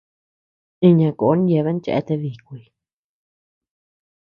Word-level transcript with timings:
Iña 0.87 1.09
koo 1.19 1.35
yeabean 1.49 1.79
cheate 1.83 2.13
díkuy. 2.21 2.63